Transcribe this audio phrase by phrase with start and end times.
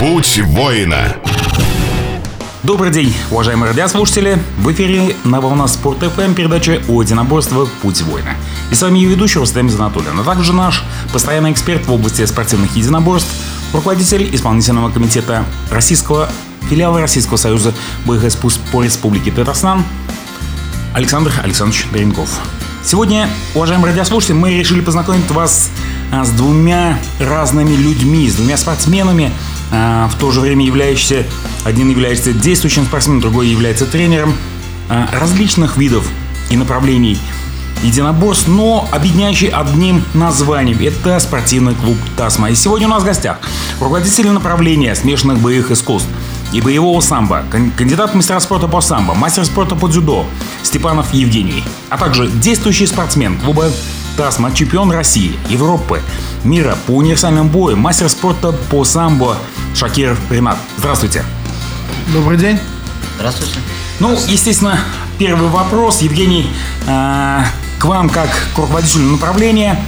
[0.00, 1.14] Путь воина.
[2.62, 4.38] Добрый день, уважаемые радиослушатели!
[4.56, 8.34] В эфире на волна Спорт ФМ передача о единоборстве «Путь воина».
[8.70, 10.82] И с вами ее ведущий Рустам Занатуллин, а также наш
[11.12, 13.30] постоянный эксперт в области спортивных единоборств,
[13.74, 16.30] руководитель исполнительного комитета российского
[16.70, 17.74] филиала Российского союза
[18.06, 19.84] искусств по Республике Татарстан
[20.94, 22.40] Александр Александрович Доренков.
[22.82, 25.70] Сегодня, уважаемые радиослушатели, мы решили познакомить вас
[26.10, 29.32] а, с двумя разными людьми, с двумя спортсменами,
[29.70, 31.26] а, в то же время являющийся,
[31.64, 34.34] один является действующим спортсменом, другой является тренером
[34.88, 36.08] а, различных видов
[36.48, 37.18] и направлений
[37.82, 40.78] единоборств, но объединяющий одним названием.
[40.80, 42.50] Это спортивный клуб «Тасма».
[42.50, 43.38] И сегодня у нас в гостях
[43.78, 46.08] руководитель направления смешанных боевых искусств
[46.52, 50.26] и боевого самбо, кандидат в мастера спорта по самбо, мастер спорта по дзюдо
[50.62, 53.70] Степанов Евгений, а также действующий спортсмен клуба
[54.16, 56.02] «Тасма», чемпион России, Европы,
[56.44, 59.36] мира по универсальным бою, мастер спорта по самбо
[59.74, 60.58] Шакир Ренат.
[60.76, 61.24] Здравствуйте.
[62.12, 62.58] Добрый день.
[63.16, 63.60] Здравствуйте.
[64.00, 64.80] Ну, естественно,
[65.18, 66.50] первый вопрос, Евгений,
[66.86, 67.44] э,
[67.78, 69.78] к вам как к руководителю направления.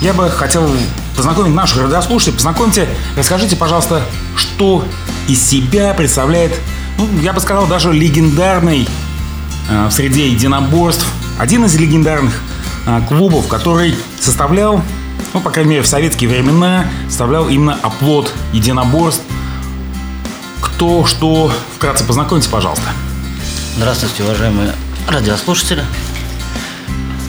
[0.00, 0.68] Я бы хотел
[1.16, 2.36] познакомить наших радиослушателей.
[2.36, 4.02] Познакомьте, расскажите, пожалуйста,
[4.36, 4.84] что
[5.28, 6.52] из себя представляет,
[6.98, 8.88] ну, я бы сказал, даже легендарный
[9.70, 11.06] э, в среде единоборств,
[11.38, 12.40] один из легендарных
[12.86, 14.82] э, клубов, который составлял
[15.34, 19.22] ну, по крайней мере, в советские времена составлял именно оплот единоборств.
[20.60, 22.90] Кто, что, вкратце познакомьтесь, пожалуйста.
[23.76, 24.72] Здравствуйте, уважаемые
[25.08, 25.84] радиослушатели.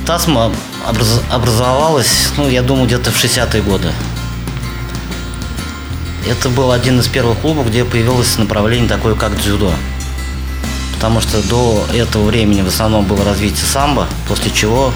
[0.05, 0.51] ТАСМА
[0.89, 1.21] образ...
[1.31, 3.91] образовалась, ну, я думаю, где-то в 60-е годы.
[6.25, 9.73] Это был один из первых клубов, где появилось направление такое, как дзюдо.
[10.95, 14.93] Потому что до этого времени в основном было развитие самбо, после чего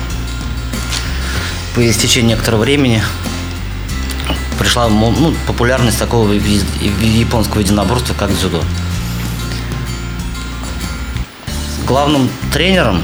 [1.76, 3.04] по истечении некоторого времени
[4.58, 8.64] пришла ну, популярность такого японского единоборства, как дзюдо.
[11.86, 13.04] Главным тренером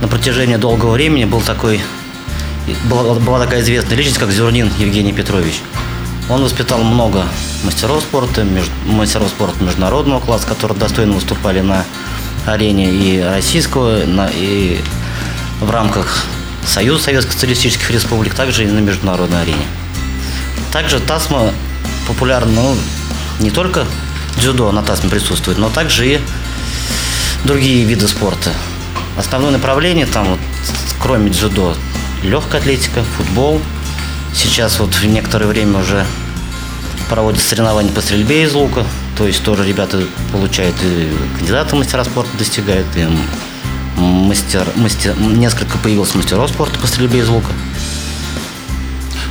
[0.00, 1.80] на протяжении долгого времени был такой,
[2.88, 5.60] была, была такая известная личность, как Зюрнин Евгений Петрович.
[6.28, 7.24] Он воспитал много
[7.64, 8.46] мастеров спорта,
[8.86, 11.84] мастеров спорта международного класса, которые достойно выступали на
[12.46, 14.80] арене и российского, и
[15.60, 16.24] в рамках
[16.66, 19.66] Союз Советских Социалистических Республик, также и на международной арене.
[20.72, 21.52] Также ТАСМА
[22.06, 22.76] популярна ну,
[23.40, 23.84] не только
[24.38, 26.20] дзюдо на ТАСМе присутствует, но также и
[27.44, 28.50] другие виды спорта.
[29.16, 30.40] Основное направление там, вот,
[31.00, 31.76] кроме дзюдо,
[32.22, 33.60] легкая атлетика, футбол.
[34.34, 36.06] Сейчас вот в некоторое время уже
[37.08, 38.84] проводят соревнования по стрельбе из лука.
[39.16, 43.06] То есть тоже ребята получают и кандидаты в мастера спорта достигают, и
[43.96, 47.50] мастер, мастер, несколько появилось мастеров спорта по стрельбе из лука.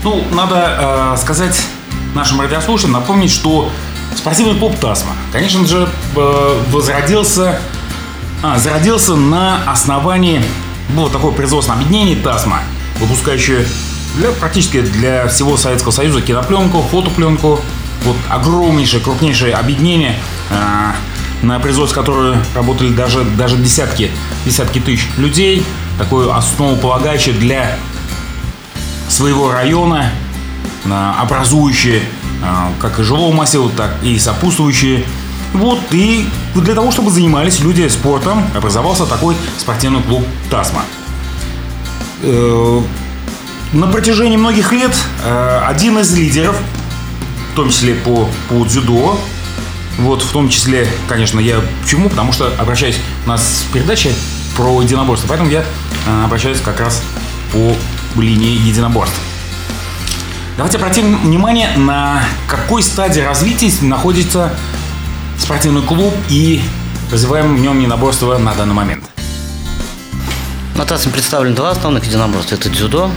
[0.04, 1.60] Ну, надо э, сказать
[2.16, 3.72] нашим радиослушателям, напомнить, что
[4.16, 7.60] спортивный клуб Тасма, конечно же, э, возродился,
[8.44, 10.44] а, зародился на основании
[10.90, 12.62] было такое производственное объединение Тасма,
[13.00, 13.66] выпускающее
[14.16, 17.60] для, практически для всего Советского Союза кинопленку, фотопленку.
[18.04, 20.16] Вот огромнейшее, крупнейшее объединение
[20.50, 20.92] э,
[21.44, 24.12] на производстве которой работали даже, даже десятки,
[24.46, 25.64] десятки тысяч людей,
[25.98, 27.78] такое основополагающее для
[29.10, 30.12] своего района,
[30.86, 32.02] образующее
[32.80, 35.06] как и жилого массива, так и сопутствующие.
[35.54, 40.82] Вот, и для того, чтобы занимались люди спортом, образовался такой спортивный клуб «Тасма».
[43.74, 44.92] На протяжении многих лет
[45.24, 46.58] э, один из лидеров,
[47.54, 49.18] в том числе по, по дзюдо,
[49.98, 52.10] вот, в том числе, конечно, я почему?
[52.10, 54.10] Потому что обращаюсь, у нас передача
[54.58, 55.64] про единоборство, поэтому я
[56.06, 57.02] э, обращаюсь как раз
[57.54, 57.74] по
[58.20, 59.18] линии единоборств.
[60.58, 64.54] Давайте обратим внимание, на какой стадии развития находится
[65.38, 66.62] спортивный клуб и
[67.10, 69.06] развиваем в нем единоборство на данный момент.
[70.76, 72.56] На ТАССе представлен два основных единоборства.
[72.56, 73.10] Это дзюдо,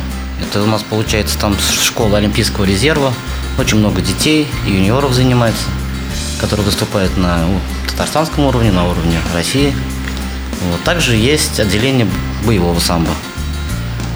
[0.48, 3.12] это у нас получается там школа Олимпийского резерва,
[3.58, 5.64] очень много детей, юниоров занимается–
[6.44, 7.46] которые выступают на
[7.88, 9.74] татарстанском уровне, на уровне России.
[10.70, 10.82] Вот.
[10.82, 12.06] Также есть отделение
[12.44, 13.10] боевого самбо.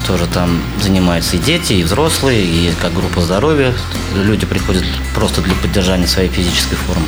[0.05, 3.73] Тоже там занимаются и дети, и взрослые, и как группа здоровья.
[4.15, 4.83] Люди приходят
[5.15, 7.05] просто для поддержания своей физической формы.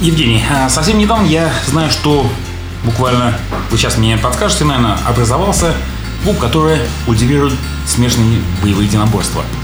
[0.00, 2.26] Евгений, а совсем недавно я знаю, что
[2.84, 3.38] буквально,
[3.70, 5.74] вы сейчас мне подскажете, наверное, образовался
[6.24, 7.54] клуб, который культивирует
[7.86, 9.44] смешанные боевые единоборства–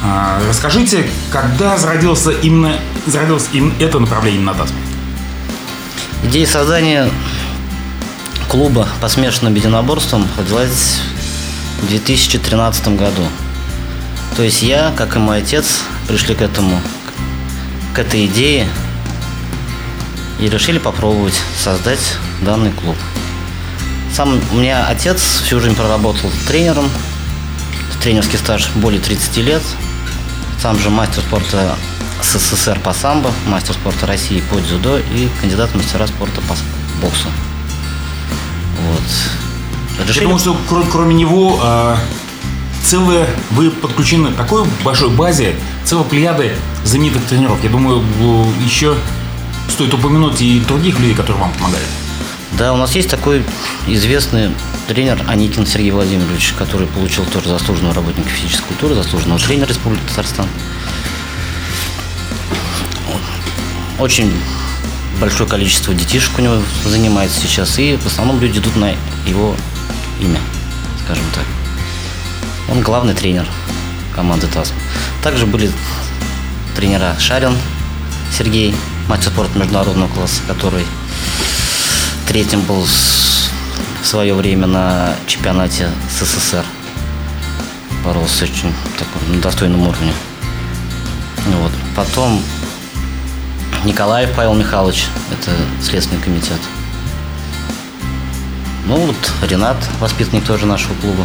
[0.00, 4.76] а, расскажите, когда зародился именно, зародилось именно это направление на ТАСМе?
[6.24, 7.10] Идея создания
[8.48, 11.00] клуба по смешанным единоборствам родилась
[11.82, 13.22] в 2013 году.
[14.36, 16.80] То есть я, как и мой отец, пришли к этому,
[17.92, 18.68] к этой идее
[20.38, 22.96] и решили попробовать создать данный клуб.
[24.14, 26.88] Сам у меня отец всю жизнь проработал тренером,
[28.02, 29.62] тренерский стаж более 30 лет,
[30.60, 31.76] сам же мастер спорта
[32.22, 36.56] СССР по самбо, мастер спорта России по дзюдо и кандидат в мастера спорта по
[37.00, 37.28] боксу.
[38.86, 40.06] Вот.
[40.06, 40.16] Решили...
[40.16, 41.96] Я думаю, что кроме, кроме него э,
[42.84, 45.54] целые, вы подключены к такой большой базе,
[45.84, 46.54] целой плеяды
[46.84, 47.62] знаменитых тренеров.
[47.62, 48.02] Я думаю,
[48.64, 48.96] еще
[49.68, 51.88] стоит упомянуть и других людей, которые вам помогают.
[52.52, 53.44] Да, у нас есть такой
[53.86, 54.50] известный
[54.88, 60.46] тренер Аникин Сергей Владимирович, который получил тоже заслуженного работника физической культуры, заслуженного тренера Республики Татарстан.
[63.98, 64.32] Очень
[65.20, 68.94] большое количество детишек у него занимается сейчас, и в основном люди идут на
[69.26, 69.54] его
[70.20, 70.40] имя,
[71.04, 71.44] скажем так.
[72.70, 73.46] Он главный тренер
[74.14, 74.74] команды ТАСМ.
[75.22, 75.70] Также были
[76.76, 77.56] тренера Шарин
[78.36, 78.74] Сергей,
[79.08, 80.84] мастер спорта международного класса, который
[82.26, 82.84] третьим был
[84.02, 86.64] в свое время на чемпионате СССР.
[88.04, 90.12] Боролся очень такой, на достойном уровне.
[91.46, 91.72] Вот.
[91.96, 92.42] Потом
[93.84, 95.50] Николаев Павел Михайлович, это
[95.82, 96.60] Следственный комитет.
[98.86, 101.24] Ну вот Ренат, воспитанник тоже нашего клуба,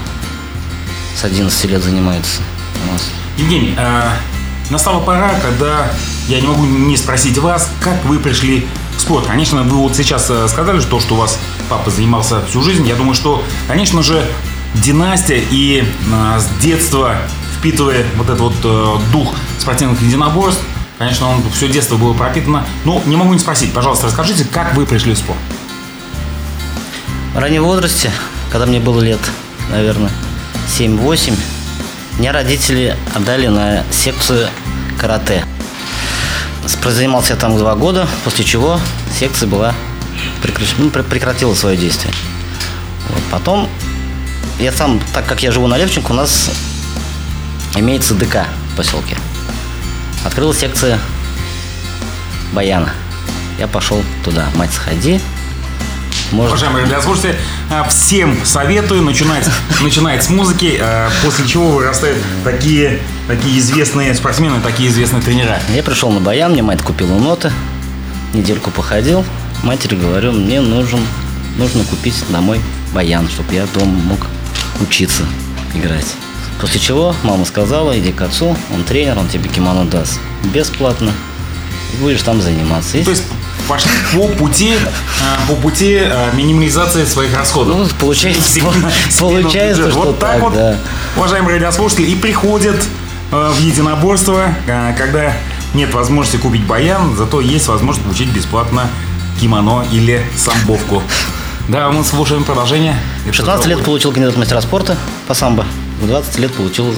[1.15, 2.41] с 11 лет занимается
[2.88, 3.09] у нас.
[3.38, 4.09] Евгений, э,
[4.69, 5.92] настала пора, когда
[6.27, 8.68] я не могу не спросить вас, как вы пришли
[8.98, 9.27] в спорт.
[9.27, 11.39] Конечно, вы вот сейчас э, сказали, что, что у вас
[11.69, 12.88] папа занимался всю жизнь.
[12.88, 14.25] Я думаю, что, конечно же,
[14.75, 17.18] династия и э, с детства
[17.57, 20.62] впитывая вот этот вот э, дух спортивных единоборств,
[20.98, 22.65] Конечно, он все детство было пропитано.
[22.86, 25.39] Но не могу не спросить, пожалуйста, расскажите, как вы пришли в спорт?
[27.33, 28.12] В раннем возрасте,
[28.51, 29.19] когда мне было лет,
[29.69, 30.12] наверное,
[30.77, 31.38] 7-8,
[32.18, 34.48] меня родители отдали на секцию
[35.00, 35.45] карате.
[36.65, 38.80] Занимался я там два года, после чего
[39.18, 39.74] секция была
[40.42, 42.13] прекращена, ну, прекратила свое действие.
[43.10, 43.21] Вот.
[43.31, 43.69] Потом
[44.60, 46.51] я сам, так как я живу на Левченко, у нас
[47.75, 49.18] имеется ДК в поселке.
[50.24, 51.00] Открылась секция
[52.54, 52.92] баяна.
[53.60, 54.48] Я пошел туда.
[54.56, 55.19] Мать, сходи.
[56.33, 56.53] Может...
[56.53, 57.35] Уважаемые ребята, слушайте,
[57.69, 59.47] а, всем советую начинать,
[59.81, 65.59] начинать с музыки, а, после чего вырастают такие, такие известные спортсмены, такие известные тренера.
[65.75, 67.51] Я пришел на баян, мне мать купила ноты,
[68.33, 69.24] недельку походил.
[69.62, 71.01] Матери говорю, мне нужен,
[71.57, 72.59] нужно купить домой
[72.95, 74.25] баян, чтобы я дома мог
[74.81, 75.24] учиться
[75.75, 76.15] играть.
[76.59, 80.19] После чего мама сказала, иди к отцу, он тренер, он тебе кимоно даст
[80.51, 81.12] бесплатно.
[81.94, 83.03] И будешь там заниматься.
[83.03, 83.24] То есть
[83.68, 84.74] пошли по пути,
[85.21, 87.77] а, по пути а, минимализации своих расходов.
[87.77, 88.60] Ну, получается,
[89.19, 90.77] получается что вот так, вот, да.
[91.15, 92.75] уважаемые радиослушатели, и приходят
[93.31, 94.54] а, в единоборство,
[94.98, 95.33] когда
[95.74, 98.89] нет возможности купить баян, зато есть возможность получить бесплатно
[99.39, 101.01] кимоно или самбовку.
[101.68, 102.95] Да, мы слушаем продолжение.
[103.25, 105.65] В 16 лет получил кандидат мастера спорта по самбо.
[106.01, 106.94] В 20 лет получил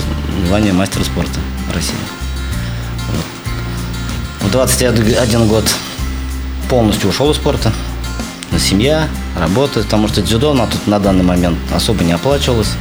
[0.48, 1.40] звание мастера спорта
[1.74, 1.94] России.
[4.42, 4.48] Вот.
[4.48, 5.66] В 21 год
[6.70, 7.72] полностью ушел из спорта.
[8.58, 12.72] Семья, работа, потому что дзюдо на, тут, на данный момент особо не оплачивалось.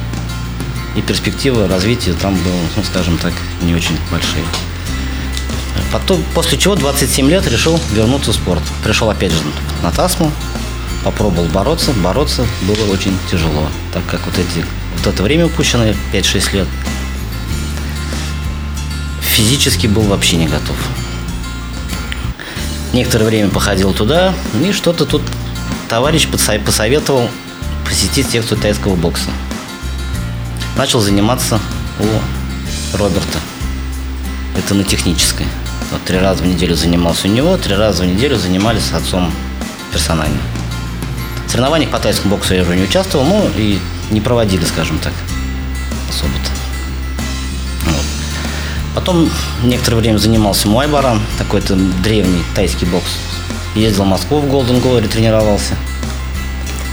[0.95, 4.45] И перспективы развития там было, ну, скажем так, не очень большие.
[5.91, 8.61] Потом, после чего 27 лет решил вернуться в спорт.
[8.83, 9.39] Пришел опять же
[9.83, 10.31] на ТАСМу,
[11.03, 11.91] попробовал бороться.
[11.93, 14.65] Бороться было очень тяжело, так как вот эти
[14.97, 16.67] вот это время упущенное, 5-6 лет,
[19.21, 20.77] физически был вообще не готов.
[22.95, 24.33] Некоторое время походил туда,
[24.63, 25.21] и что-то тут
[25.89, 27.29] товарищ посоветовал
[27.85, 29.31] посетить секцию тайского бокса.
[30.77, 31.59] Начал заниматься
[31.99, 33.39] у Роберта.
[34.57, 35.45] Это на технической.
[35.91, 39.29] Вот три раза в неделю занимался у него, три раза в неделю занимались с отцом
[39.91, 40.39] персонально.
[41.47, 43.77] В соревнованиях по тайскому боксу я уже не участвовал, ну и
[44.09, 45.11] не проводили, скажем так,
[46.09, 46.64] особо-то.
[48.95, 49.29] Потом
[49.61, 53.17] некоторое время занимался Муайбаран, такой-то древний тайский бокс.
[53.75, 55.75] Ездил в Москву в Голден Глори, тренировался.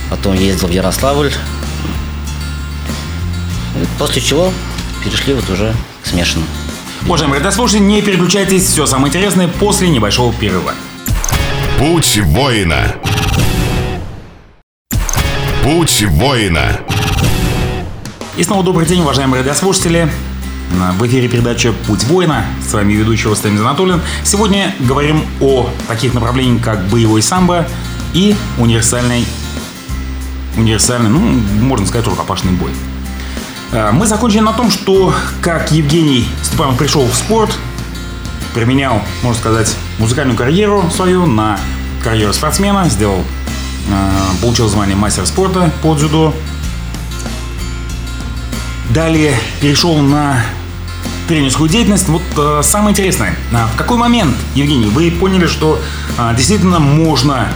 [0.09, 1.31] Потом ездил в Ярославль.
[3.97, 4.51] После чего
[5.03, 6.47] перешли вот уже к смешанным.
[7.05, 10.73] Уважаемые радиослушатели, не переключайтесь, все самое интересное после небольшого перерыва.
[11.79, 12.95] Путь воина.
[15.63, 16.79] Путь воина.
[18.35, 20.09] И снова добрый день, уважаемые радиослушатели.
[20.73, 22.45] В эфире передача «Путь воина».
[22.67, 24.01] С вами ведущий Остамин Анатолин.
[24.23, 27.67] Сегодня говорим о таких направлениях, как боевой самбо
[28.13, 29.23] и универсальный,
[30.57, 32.71] универсальный, ну, можно сказать, рукопашный бой.
[33.71, 37.55] Э, мы закончили на том, что как Евгений Степанов пришел в спорт,
[38.55, 41.59] применял, можно сказать, музыкальную карьеру свою на
[42.03, 43.23] карьеру спортсмена, сделал,
[43.89, 44.11] э,
[44.41, 46.33] получил звание мастера спорта по дзюдо.
[48.89, 50.43] Далее перешел на
[51.27, 52.07] тренерскую деятельность.
[52.07, 55.79] Вот э, самое интересное, а в какой момент, Евгений, вы поняли, что
[56.17, 57.47] э, действительно можно,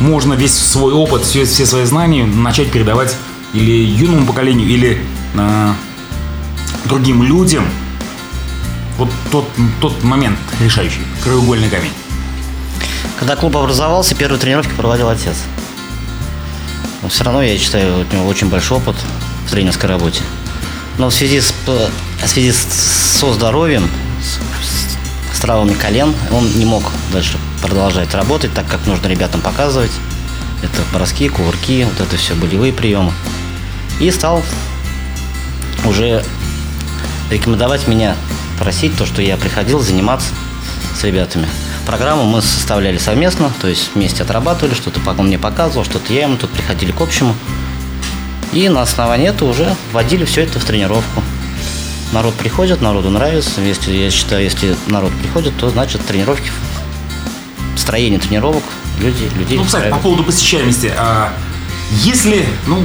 [0.00, 3.16] можно весь свой опыт, все, все свои знания начать передавать
[3.52, 5.00] или юному поколению, или
[5.34, 5.72] э,
[6.84, 7.64] другим людям?
[8.98, 9.48] Вот тот,
[9.80, 11.92] тот момент решающий, краеугольный камень.
[13.18, 15.36] Когда клуб образовался, первые тренировки проводил отец.
[17.02, 18.96] Но все равно я считаю, у него очень большой опыт
[19.46, 20.22] в тренерской работе.
[21.02, 23.90] Но в связи с, в связи со здоровьем,
[24.22, 29.90] с, с травмами колен, он не мог дальше продолжать работать, так как нужно ребятам показывать.
[30.62, 33.12] Это броски, кувырки, вот это все болевые приемы.
[33.98, 34.44] И стал
[35.84, 36.24] уже
[37.32, 38.14] рекомендовать меня,
[38.60, 40.28] просить то, что я приходил заниматься
[40.96, 41.48] с ребятами.
[41.84, 46.36] Программу мы составляли совместно, то есть вместе отрабатывали, что-то он мне показывал, что-то я ему,
[46.36, 47.34] тут приходили к общему.
[48.52, 51.22] И на основании этого уже вводили все это в тренировку.
[52.12, 53.62] Народ приходит, народу нравится.
[53.62, 56.50] Если, я считаю, если народ приходит, то значит тренировки,
[57.76, 58.62] строение тренировок
[59.00, 60.92] люди, людей Ну, кстати, по поводу посещаемости.
[60.96, 61.32] А,
[62.04, 62.84] если, ну,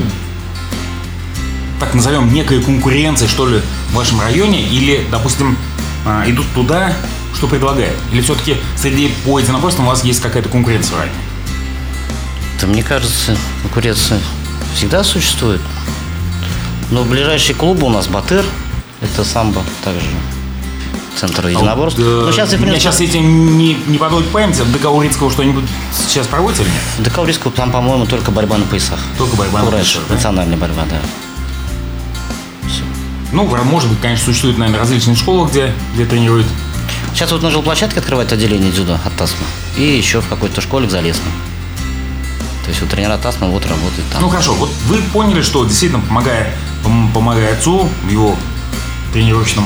[1.81, 5.57] так назовем, некой конкуренции, что ли, в вашем районе, или, допустим,
[6.05, 6.93] а, идут туда,
[7.36, 7.97] что предлагают?
[8.13, 11.17] Или все-таки среди по единоборствам у вас есть какая-то конкуренция в районе?
[12.62, 14.19] Да мне кажется, конкуренция
[14.75, 15.61] всегда существует.
[16.91, 18.45] Но ближайший клуб у нас Батыр,
[19.01, 20.07] это самбо также
[21.17, 21.99] центр единоборств.
[21.99, 22.79] А, ну, сейчас, я, принципе...
[22.79, 25.65] сейчас этим не, не подводит память, в ДК Урицкого что-нибудь
[26.07, 26.81] сейчас проводите или нет?
[26.99, 28.99] В ДК Урицкого там, по-моему, только борьба на поясах.
[29.17, 30.15] Только борьба на поясах, да?
[30.15, 31.01] национальная борьба, да.
[32.67, 32.83] Все.
[33.31, 36.47] Ну, может быть, конечно, существуют, наверное, различные школы, где, где тренируют.
[37.13, 39.45] Сейчас вот на жилплощадке открывает отделение дзюдо от ТАСМа.
[39.77, 41.31] И еще в какой-то школе в Залесном.
[42.67, 44.21] То есть у тренера Тасна вот работает там.
[44.21, 46.53] Ну хорошо, вот вы поняли, что действительно помогая,
[47.13, 48.36] помогая отцу в его
[49.13, 49.65] тренировочном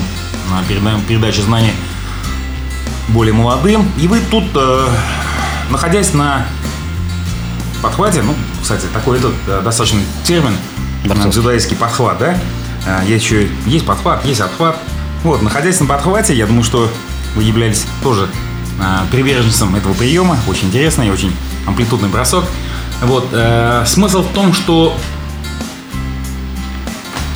[1.08, 1.72] передаче знаний
[3.08, 4.88] более молодым, и вы тут, э,
[5.68, 6.46] находясь на
[7.82, 10.56] подхвате, ну, кстати, такой этот э, достаточно термин,
[11.04, 12.38] дзюдоистский подхват, да?
[12.86, 14.78] Э, есть еще есть подхват, есть отхват.
[15.24, 16.88] Вот, находясь на подхвате, я думаю, что
[17.34, 18.28] вы являлись тоже
[18.78, 20.38] э, приверженцем этого приема.
[20.46, 21.34] Очень интересный, очень
[21.66, 22.44] амплитудный бросок.
[23.02, 24.96] Вот, э, смысл в том, что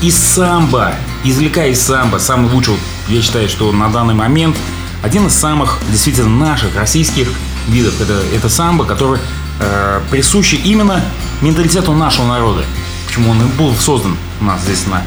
[0.01, 0.93] из самбо,
[1.25, 2.77] извлекая из самбо, самый лучший,
[3.09, 4.57] я считаю, что на данный момент
[5.03, 7.29] один из самых действительно наших российских
[7.69, 8.01] видов.
[8.01, 9.21] Это, это самбо, который
[9.59, 11.03] э, присущи именно
[11.41, 12.65] менталитету нашего народа.
[13.07, 15.03] Почему он и был создан у нас здесь на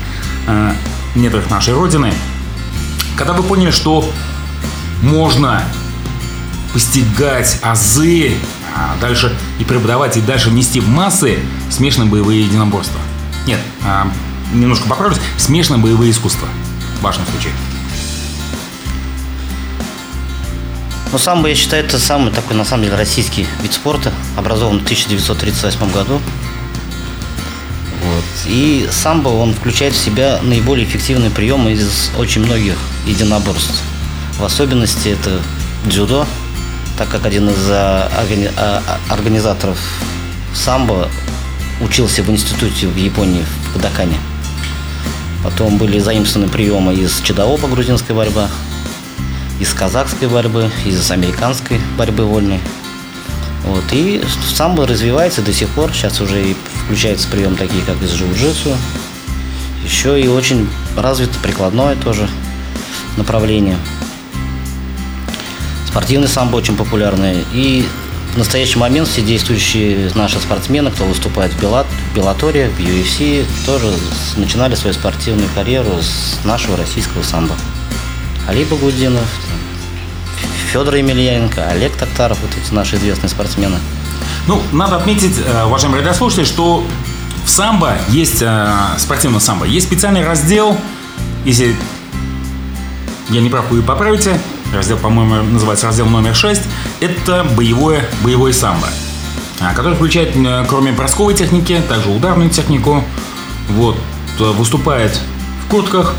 [0.47, 0.73] э,
[1.15, 2.13] недрах нашей Родины.
[3.15, 4.09] Когда вы поняли, что
[5.01, 5.63] можно
[6.73, 8.33] постигать азы
[8.75, 11.39] а дальше и преподавать, и дальше внести в массы
[11.69, 12.99] смешанные боевые единоборства.
[13.45, 14.09] Нет, а,
[14.53, 16.47] немножко поправлюсь, смешанные боевые искусства
[16.99, 17.53] в вашем случае.
[21.11, 24.83] Ну, самбо, я считаю, это самый такой, на самом деле, российский вид спорта, образован в
[24.83, 26.21] 1938 году.
[28.03, 28.23] Вот.
[28.45, 32.75] И самбо, он включает в себя наиболее эффективные приемы из очень многих
[33.07, 33.81] единоборств.
[34.37, 35.41] В особенности это
[35.85, 36.27] дзюдо,
[36.99, 39.79] так как один из а, а, а, организаторов
[40.53, 41.07] самбо
[41.79, 44.17] учился в институте в Японии, в Кадакане.
[45.41, 48.47] Потом были заимствованы приемы из чадаопа грузинской борьбы,
[49.61, 52.59] из казахской борьбы, из американской борьбы вольной.
[53.63, 53.85] Вот.
[53.93, 54.21] И
[54.53, 55.93] самбо развивается до сих пор.
[55.93, 58.75] Сейчас уже и включается прием такие, как из джиу-джитсу.
[59.85, 62.27] Еще и очень развито прикладное тоже
[63.15, 63.77] направление.
[65.89, 67.43] Спортивный самбо очень популярный.
[67.51, 67.83] И
[68.35, 73.43] в настоящий момент все действующие наши спортсмены, кто выступает в, Белат, в Белаторе, в UFC,
[73.65, 73.91] тоже
[74.37, 77.55] начинали свою спортивную карьеру с нашего российского самбо.
[78.47, 79.25] Али Багудинов,
[80.71, 83.79] Федор Емельяненко, Олег Токтаров, вот эти наши известные спортсмены.
[84.45, 86.85] Ну, надо отметить, э, уважаемые радиослушатели, что
[87.45, 90.77] в самбо есть, э, спортивное самбо, есть специальный раздел,
[91.45, 91.75] если
[93.29, 94.39] я не прав, вы поправите,
[94.73, 96.61] раздел, по-моему, называется раздел номер 6,
[96.99, 98.87] это боевое, боевое самбо,
[99.59, 103.03] а, который включает, э, кроме бросковой техники, также ударную технику,
[103.69, 103.97] вот,
[104.37, 105.19] выступает
[105.65, 106.15] в куртках,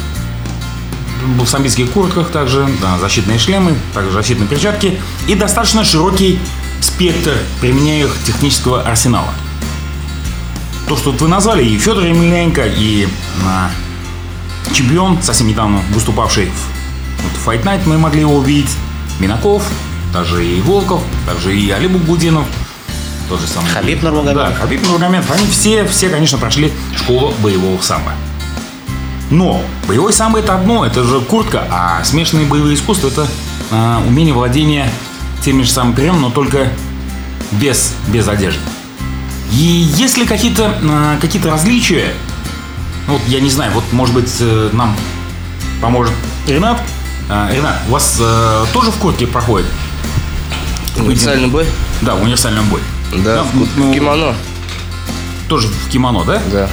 [1.22, 6.38] в самбийских куртках также, да, защитные шлемы, также защитные перчатки и достаточно широкий
[6.80, 9.32] спектр применяемых технического арсенала.
[10.88, 13.06] То, что вы назвали, и Федор Емельяненко, и
[13.44, 13.70] а,
[14.72, 16.79] чемпион, совсем недавно выступавший в
[17.22, 18.70] вот, Fight Night, мы могли его увидеть.
[19.18, 19.62] Минаков,
[20.12, 22.46] также и Волков, также и Алибу Гудинов.
[23.28, 23.70] Тот же самый.
[23.70, 24.48] Хабиб Нурмагомедов.
[24.48, 25.30] Да, Хабиб Нурмагомедов.
[25.30, 28.12] Они все, все, конечно, прошли школу боевого самбо.
[29.30, 33.28] Но боевой самбо это одно, это же куртка, а смешанные боевые искусства это
[33.70, 34.90] а, умение владения
[35.44, 36.68] теми же самыми приемами, но только
[37.52, 38.60] без, без одежды.
[39.52, 42.12] И есть ли какие-то а, какие различия?
[43.06, 44.96] Ну, вот я не знаю, вот может быть э, нам
[45.80, 46.12] поможет
[46.46, 46.80] Ренат.
[47.32, 49.66] А, Ренат, у вас э, тоже в куртке проходит?
[50.96, 51.64] Универсальный бой?
[52.02, 52.80] Да, универсальный бой.
[53.24, 54.34] Да, в, ну, в кимоно.
[55.48, 56.42] Тоже в кимоно, да?
[56.52, 56.68] Да.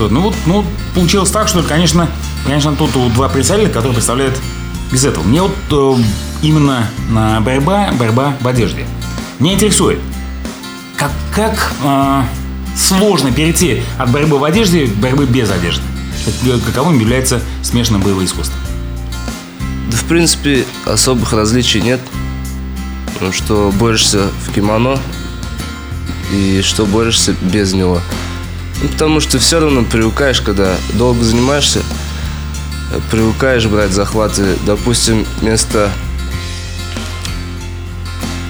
[0.00, 2.08] Ну вот, ну, получилось так, что, конечно,
[2.44, 4.36] конечно, тут два представителя, которые представляют
[4.90, 5.22] без этого.
[5.22, 6.02] Мне вот э,
[6.42, 8.84] именно на борьба, борьба в одежде.
[9.38, 10.00] Меня интересует,
[10.96, 12.22] как, как э,
[12.76, 15.82] сложно перейти от борьбы в одежде к борьбе без одежды.
[16.44, 18.56] Как- Каковым является смешанное боевое искусство.
[19.92, 22.00] Да, в принципе, особых различий нет.
[23.30, 24.98] Что борешься в кимоно
[26.32, 28.00] и что борешься без него.
[28.82, 31.82] Ну, потому что все равно привыкаешь, когда долго занимаешься,
[33.10, 34.56] привыкаешь брать захваты.
[34.66, 35.90] Допустим, вместо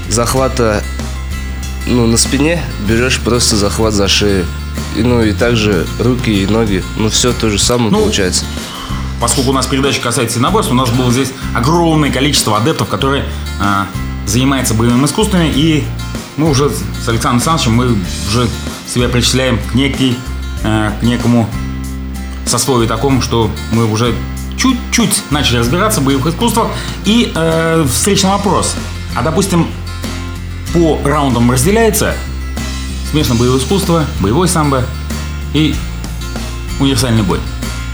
[0.09, 0.83] захвата
[1.87, 4.47] ну, на спине берешь просто захват за шею.
[4.97, 6.83] И, ну и также руки и ноги.
[6.97, 8.45] Ну все то же самое Ну, получается.
[9.23, 13.25] Поскольку у нас передача касается единоборств, у нас было здесь огромное количество адептов, которые
[13.61, 13.87] а,
[14.27, 15.85] занимаются боевыми искусствами, и
[16.37, 18.49] мы уже с Александром Александровичем мы уже
[18.93, 20.19] себя причисляем к некий,
[20.65, 21.49] а, к некому
[22.47, 24.13] сословию такому, что мы уже
[24.57, 26.73] чуть-чуть начали разбираться в боевых искусствах.
[27.05, 28.75] И э, встречный вопрос.
[29.15, 29.69] А допустим,
[30.75, 32.15] по раундам разделяется
[33.13, 34.85] смешанное боевое искусство, боевой самбо
[35.55, 35.77] и
[36.81, 37.39] универсальный бой.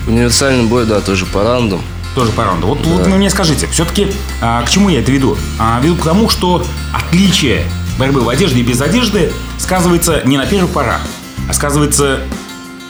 [0.08, 1.82] Универсальный бой, да, тоже по раундам.
[2.14, 2.66] Тоже по раунду.
[2.66, 4.10] Вот, вот вы мне скажите, все-таки
[4.40, 5.36] к чему я это веду?
[5.58, 7.64] А, веду к тому, что отличие
[7.98, 11.00] борьбы в одежде и без одежды сказывается не на первых порах,
[11.48, 12.20] а сказывается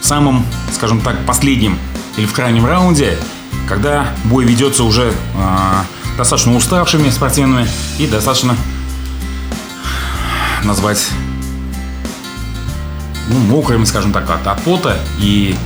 [0.00, 1.76] в самом, скажем так, последнем
[2.16, 3.18] или в крайнем раунде,
[3.68, 5.84] когда бой ведется уже а,
[6.16, 7.66] достаточно уставшими спортсменами
[7.98, 8.56] и достаточно
[10.62, 11.08] назвать
[13.28, 14.96] ну, мокрыми, скажем так, от, от пота.
[15.18, 15.56] И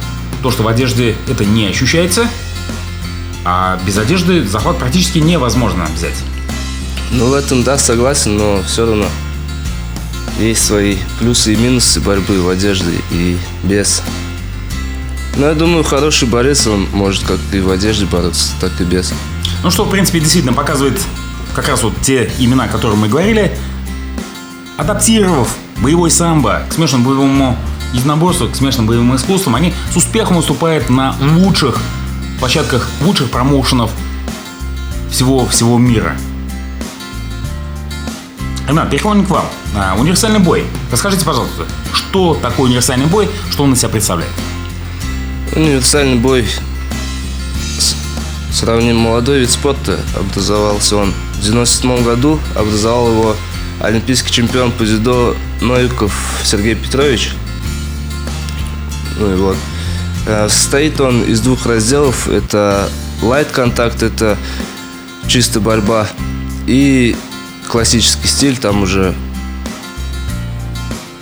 [0.43, 2.27] то, что в одежде это не ощущается,
[3.45, 6.17] а без одежды захват практически невозможно взять.
[7.13, 9.07] Ну, в этом, да, согласен, но все равно
[10.39, 14.03] есть свои плюсы и минусы борьбы в одежде и без.
[15.37, 19.13] Но я думаю, хороший борец, он может как и в одежде бороться, так и без.
[19.63, 21.01] Ну что, в принципе, действительно показывает
[21.55, 23.57] как раз вот те имена, о которых мы говорили,
[24.77, 27.59] адаптировав боевой самбо к смешанному боевому
[27.93, 31.81] единоборству, к смешанным боевым искусствам, они с успехом выступают на лучших
[32.39, 33.91] площадках, лучших промоушенов
[35.11, 36.17] всего, всего мира.
[38.67, 39.45] Ренат, переходим к вам.
[39.77, 40.65] А, универсальный бой.
[40.91, 44.33] Расскажите, пожалуйста, что такое универсальный бой, что он из себя представляет?
[45.55, 46.47] Универсальный бой
[48.53, 49.99] сравним молодой вид спорта.
[50.17, 52.39] Образовался он в 97 году.
[52.55, 53.37] Образовал его
[53.81, 56.13] олимпийский чемпион по дзюдо Новиков
[56.45, 57.33] Сергей Петрович.
[59.23, 59.57] Ну и вот.
[60.27, 62.29] Э, Состоит он из двух разделов.
[62.29, 62.89] Это
[63.23, 64.37] лайт контакт, это
[65.29, 66.09] чисто борьба.
[66.67, 67.17] И
[67.69, 69.15] классический стиль, там уже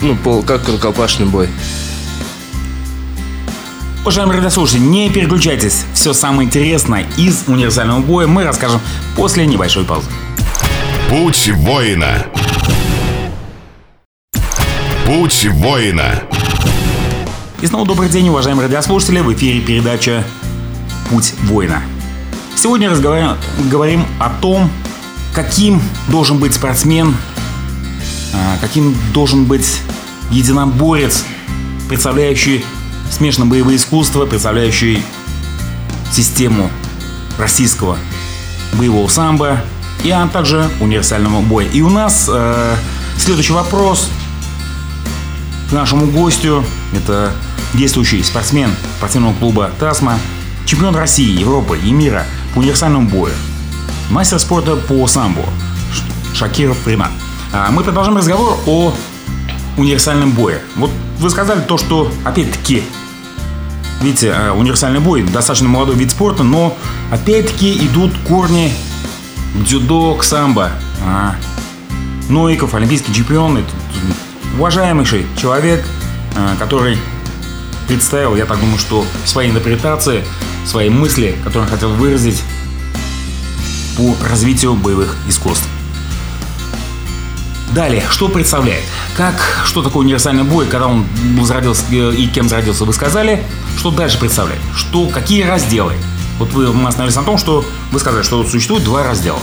[0.01, 1.51] ну, пол, как рукопашный бой.
[4.01, 5.85] Уважаемые радиослушатели, не переключайтесь.
[5.93, 8.81] Все самое интересное из универсального боя мы расскажем
[9.15, 10.09] после небольшой паузы.
[11.11, 12.25] Путь воина.
[15.05, 16.23] Путь воина.
[17.63, 19.21] И снова добрый день, уважаемые радиослушатели.
[19.21, 20.25] В эфире передача
[21.11, 21.83] «Путь воина».
[22.57, 23.37] Сегодня разговариваем,
[23.71, 24.71] говорим о том,
[25.35, 27.15] каким должен быть спортсмен,
[28.33, 29.79] а, каким должен быть
[30.31, 31.23] единоборец,
[31.87, 32.65] представляющий
[33.11, 35.03] смешанные боевые искусства, представляющий
[36.11, 36.71] систему
[37.39, 37.99] российского
[38.73, 39.61] боевого самбо
[40.03, 41.67] и а также универсального боя.
[41.67, 42.75] И у нас э,
[43.19, 44.09] следующий вопрос
[45.69, 46.65] к нашему гостю.
[46.95, 47.35] Это
[47.75, 50.19] действующий спортсмен спортивного клуба «Тасма»,
[50.67, 53.35] чемпион России, Европы и мира по универсальному бою,
[54.11, 55.43] мастер спорта по самбо
[56.35, 57.11] Шакиров Ренат.
[57.53, 58.95] А Мы продолжаем разговор о
[59.77, 60.61] универсальном бое.
[60.77, 62.83] Вот вы сказали то, что, опять-таки,
[64.01, 66.77] видите, э, универсальный бой достаточно молодой вид спорта, но
[67.11, 68.73] опять-таки идут корни
[69.55, 70.71] дзюдо, к самбо.
[71.05, 71.35] А,
[72.29, 73.65] Новиков, олимпийский чемпион,
[74.57, 75.85] уважаемейший человек,
[76.37, 76.99] э, который
[77.91, 80.25] представил, я так думаю, что в своей интерпретации
[80.65, 82.41] свои мысли, которые он хотел выразить
[83.97, 85.67] по развитию боевых искусств.
[87.75, 88.85] Далее, что представляет?
[89.17, 91.05] Как, что такое универсальный бой, когда он
[91.37, 93.43] возродился э, и кем зародился, вы сказали.
[93.77, 94.61] Что дальше представляет?
[94.77, 95.95] Что, какие разделы?
[96.39, 99.41] Вот вы, мы остановились на том, что вы сказали, что существует два раздела.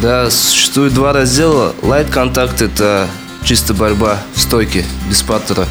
[0.00, 1.74] Да, существует два раздела.
[1.82, 3.08] Light контакт это
[3.44, 5.66] чисто борьба в стойке, без паттера.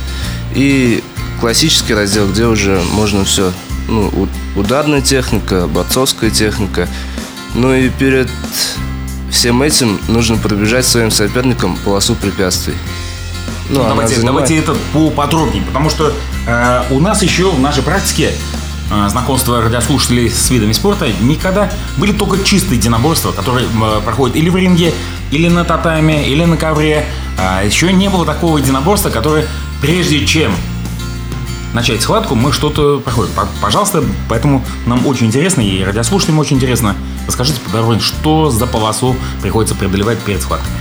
[0.53, 1.03] И
[1.41, 3.51] классический раздел, где уже можно все.
[3.89, 6.87] Ну, ударная техника, борцовская техника.
[7.55, 8.29] Ну и перед
[9.31, 12.75] всем этим нужно пробежать своим соперникам полосу препятствий.
[13.69, 14.47] Ну, давайте, занимает...
[14.47, 16.13] давайте это поподробнее, потому что
[16.45, 18.33] э, у нас еще в нашей практике
[18.91, 24.49] э, знакомства радиослушателей с видами спорта никогда были только чистые единоборства, которые э, проходят или
[24.49, 24.93] в ринге,
[25.31, 27.05] или на татаме, или на ковре.
[27.39, 29.47] А еще не было такого единоборства, которое
[29.81, 30.53] прежде чем
[31.73, 33.31] начать схватку, мы что-то проходим.
[33.61, 36.95] Пожалуйста, поэтому нам очень интересно, и радиослушателям очень интересно.
[37.27, 40.75] Расскажите подробнее, что за полосу приходится преодолевать перед схватками.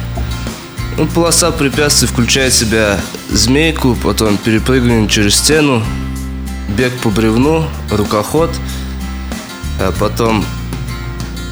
[0.97, 3.01] Ну, полоса препятствий включает в себя
[3.31, 5.83] змейку, потом перепрыгивание через стену,
[6.77, 8.51] бег по бревну, рукоход,
[9.79, 10.45] а потом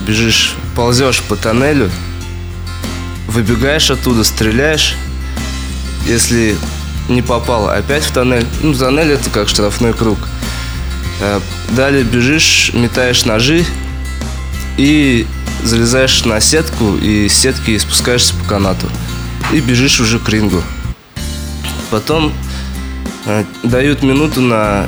[0.06, 1.90] бежишь, ползешь по тоннелю,
[3.28, 4.96] выбегаешь оттуда, стреляешь.
[6.06, 6.56] Если
[7.08, 8.46] не попал опять в тоннель.
[8.62, 10.18] Ну, тоннель это как штрафной круг.
[11.20, 11.40] Э,
[11.70, 13.64] далее бежишь, метаешь ножи
[14.76, 15.26] и
[15.62, 18.88] залезаешь на сетку и с сетки спускаешься по канату.
[19.52, 20.62] И бежишь уже к рингу.
[21.90, 22.32] Потом
[23.26, 24.86] э, дают минуту на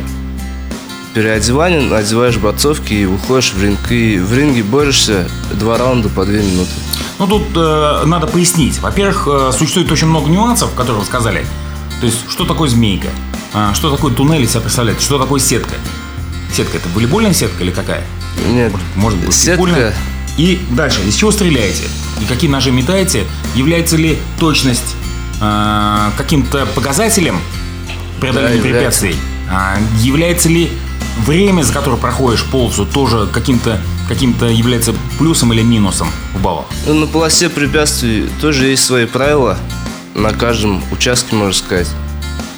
[1.15, 3.91] переодевание, одеваешь борцовки и уходишь в ринг.
[3.91, 6.71] И в ринге борешься два раунда по две минуты.
[7.19, 8.79] Ну, тут э, надо пояснить.
[8.79, 11.45] Во-первых, э, существует очень много нюансов, которые вы сказали.
[12.01, 13.09] То есть, что такое змейка?
[13.53, 15.01] А, что такое туннель из себя представляет?
[15.01, 15.75] Что такое сетка?
[16.55, 18.05] Сетка это волейбольная сетка или какая?
[18.49, 18.73] Нет.
[18.73, 19.93] Может, может быть, сетка.
[20.37, 21.83] И дальше, из чего стреляете?
[22.21, 23.27] И какие ножи метаете?
[23.55, 24.97] Является ли точность
[25.41, 27.39] э, каким-то показателем
[28.21, 29.17] преодоления да, препятствий?
[29.51, 30.73] А, является ли
[31.27, 36.67] время, за которое проходишь полосу, тоже каким-то каким является плюсом или минусом в баллах?
[36.87, 39.59] Ну, на полосе препятствий тоже есть свои правила
[40.15, 41.89] на каждом участке, можно сказать.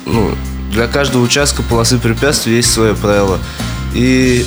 [0.06, 0.34] Ну,
[0.70, 3.38] для каждого участка полосы препятствий есть свое правило.
[3.94, 4.46] И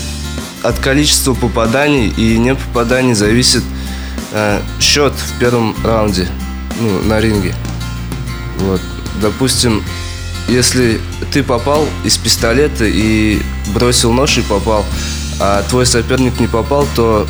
[0.64, 3.64] от количества попаданий и не попаданий зависит
[4.32, 6.28] э, счет в первом раунде
[6.80, 7.54] ну, на ринге.
[8.58, 8.82] Вот.
[9.22, 9.84] Допустим,
[10.48, 11.00] если
[11.32, 13.40] ты попал из пистолета и
[13.74, 14.84] бросил нож и попал,
[15.40, 17.28] а твой соперник не попал, то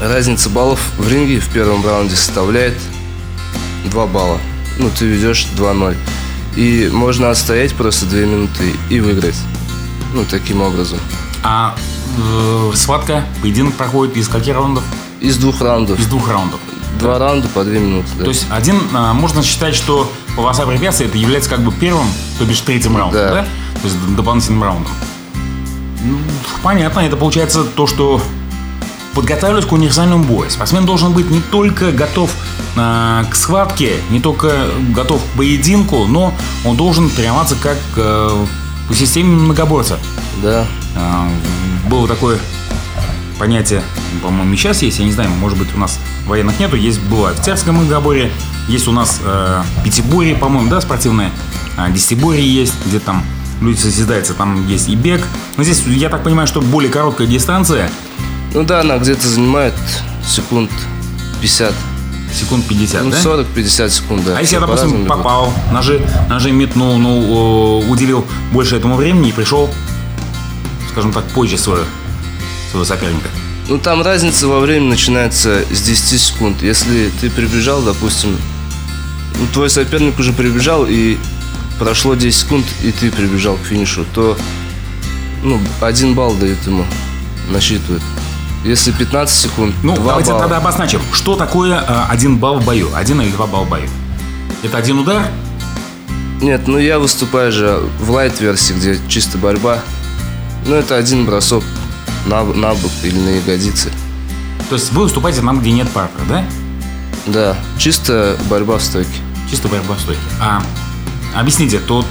[0.00, 2.74] разница баллов в ринге в первом раунде составляет
[3.84, 4.40] 2 балла
[4.78, 5.96] ну, ты ведешь 2-0.
[6.56, 9.36] И можно отстоять просто 2 минуты и выиграть.
[10.12, 10.98] Ну, таким образом.
[11.42, 11.74] А
[12.16, 14.84] э, схватка, поединок проходит из каких раундов?
[15.20, 15.98] Из двух раундов.
[15.98, 16.60] Из двух раундов.
[16.98, 17.26] Два да.
[17.26, 18.08] раунда по две минуты.
[18.18, 18.24] Да.
[18.24, 22.06] То есть один, а, можно считать, что полоса препятствия это является как бы первым,
[22.38, 23.30] то бишь третьим раундом, да?
[23.30, 23.42] да?
[23.80, 24.92] То есть дополнительным раундом.
[26.04, 26.18] Ну,
[26.62, 28.20] понятно, это получается то, что
[29.14, 32.30] подготавливаясь к универсальному бою, спортсмен должен быть не только готов
[32.76, 34.52] э, к схватке, не только
[34.90, 38.46] готов к поединку, но он должен тренироваться как э,
[38.88, 39.98] по системе многоборца.
[40.42, 40.66] Да.
[40.96, 41.28] Э,
[41.88, 42.38] было такое
[43.38, 43.82] понятие,
[44.22, 47.72] по-моему, сейчас есть, я не знаю, может быть, у нас военных нету, есть было офицерское
[47.72, 48.30] многоборье,
[48.68, 51.30] есть у нас э, пятиборье, по-моему, да, спортивное,
[51.76, 53.24] э, десятиборье есть, где там
[53.60, 55.26] люди созидаются, там есть и бег.
[55.56, 57.90] Но здесь, я так понимаю, что более короткая дистанция,
[58.54, 59.74] ну да, она где-то занимает
[60.26, 60.70] секунд
[61.42, 61.74] 50.
[62.32, 63.18] Секунд 50, ну, да?
[63.18, 64.36] 40-50 секунд, да.
[64.38, 69.70] А если я, допустим, попал, ножи, ножи метнул, ну, уделил больше этому времени и пришел,
[70.90, 71.84] скажем так, позже своего,
[72.70, 73.28] своего соперника?
[73.68, 76.62] Ну, там разница во времени начинается с 10 секунд.
[76.62, 78.36] Если ты прибежал, допустим,
[79.38, 81.18] ну, твой соперник уже прибежал, и
[81.78, 84.36] прошло 10 секунд, и ты прибежал к финишу, то
[85.42, 86.84] ну, один балл дают ему,
[87.50, 88.02] насчитывают.
[88.64, 90.42] Если 15 секунд, Ну, давайте балла.
[90.42, 93.88] тогда обозначим, что такое э, один балл в бою, один или два балла в бою.
[94.62, 95.26] Это один удар?
[96.40, 99.78] Нет, ну я выступаю же в лайт-версии, где чисто борьба.
[100.66, 101.62] Ну, это один бросок
[102.26, 103.90] на, на бок или на ягодицы.
[104.70, 106.44] То есть вы выступаете там, где нет партера, да?
[107.26, 109.10] Да, чисто борьба в стойке.
[109.50, 110.20] Чисто борьба в стойке.
[110.40, 110.62] А
[111.34, 112.04] объясните, то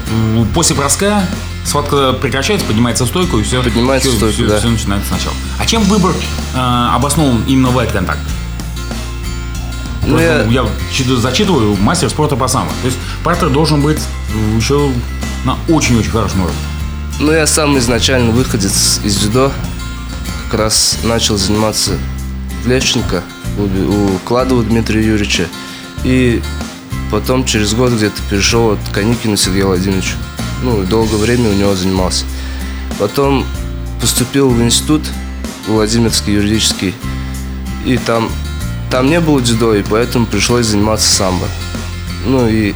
[0.53, 1.23] после броска
[1.65, 3.63] Схватка прекращается, поднимается в стойку и все.
[3.63, 4.60] Поднимается все, стойку, все, да.
[4.60, 5.36] все начинается сначала.
[5.60, 6.13] А чем выбор
[6.54, 6.58] э,
[6.93, 8.19] обоснован именно в контакт?
[10.06, 10.43] Ну, я...
[10.43, 10.65] я
[11.17, 12.71] зачитываю мастер спорта по самому.
[12.82, 13.99] То есть партер должен быть
[14.58, 14.91] еще
[15.45, 16.60] на очень-очень хорошем уровне.
[17.19, 19.52] Ну, я сам изначально выходец из дзюдо.
[20.49, 21.97] как раз начал заниматься
[22.63, 23.23] в Лещенко
[23.58, 25.47] у Кладова Дмитрия Юрьевича.
[26.04, 26.41] И
[27.12, 30.15] потом через год где-то перешел от Каникина Сергея Владимировича.
[30.63, 32.26] Ну, долгое время у него занимался.
[32.97, 33.45] Потом
[33.99, 35.02] поступил в институт
[35.67, 36.95] Владимирский юридический.
[37.86, 38.32] И там,
[38.89, 41.47] там не было дзюдо, и поэтому пришлось заниматься самбо.
[42.26, 42.73] Ну и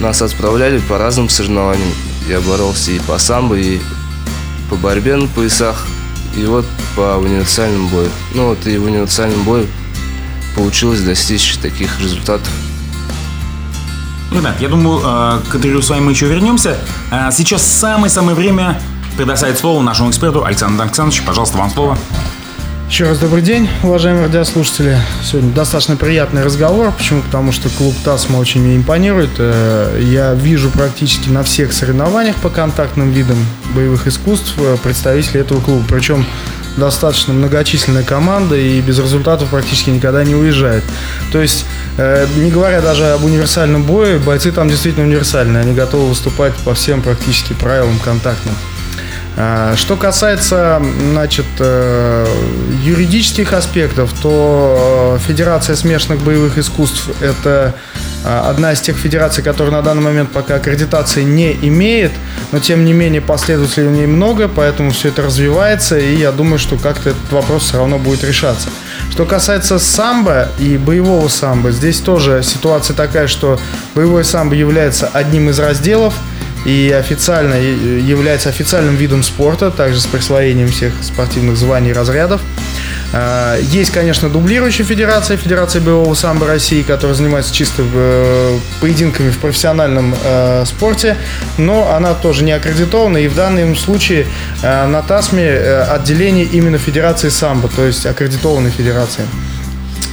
[0.00, 1.88] нас отправляли по разным соревнованиям.
[2.28, 3.78] Я боролся и по самбо, и
[4.68, 5.86] по борьбе на поясах,
[6.36, 6.66] и вот
[6.96, 8.10] по универсальному бою.
[8.34, 9.66] Ну вот и в универсальном бою
[10.56, 12.50] получилось достичь таких результатов.
[14.34, 16.76] Ребят, я думаю, э, к интервью с вами мы еще вернемся.
[17.10, 18.80] А сейчас самое-самое время
[19.16, 21.22] предоставить слово нашему эксперту Александру Александровичу.
[21.24, 21.98] Пожалуйста, вам слово.
[22.88, 24.98] Еще раз добрый день, уважаемые радиослушатели.
[25.22, 26.92] Сегодня достаточно приятный разговор.
[26.92, 27.22] Почему?
[27.22, 29.30] Потому что клуб ТАСМА очень мне импонирует.
[29.38, 33.38] Э, я вижу практически на всех соревнованиях по контактным видам
[33.74, 35.84] боевых искусств э, представителей этого клуба.
[35.88, 36.26] Причем
[36.76, 40.84] достаточно многочисленная команда и без результатов практически никогда не уезжает.
[41.32, 45.62] То есть, э, не говоря даже об универсальном бое, бойцы там действительно универсальные.
[45.62, 48.54] Они готовы выступать по всем практически правилам контактным.
[49.36, 52.26] А, что касается значит, э,
[52.82, 57.91] юридических аспектов, то э, Федерация смешанных боевых искусств– это э,
[58.24, 62.12] одна из тех федераций, которая на данный момент пока аккредитации не имеет,
[62.52, 66.58] но тем не менее последователей у нее много, поэтому все это развивается, и я думаю,
[66.58, 68.68] что как-то этот вопрос все равно будет решаться.
[69.10, 73.60] Что касается самбо и боевого самбо, здесь тоже ситуация такая, что
[73.94, 76.14] боевой самбо является одним из разделов–
[76.64, 82.40] и официально является официальным видом спорта, также с присвоением всех спортивных званий и разрядов.
[83.12, 89.38] А, есть, конечно, дублирующая федерация, Федерация боевого самбо России, которая занимается чисто э, поединками в
[89.38, 91.16] профессиональном э, спорте,
[91.58, 94.26] но она тоже не аккредитована, и в данном случае
[94.62, 95.54] э, на ТАСМе
[95.90, 99.24] отделение именно Федерации самбо, то есть аккредитованной федерации.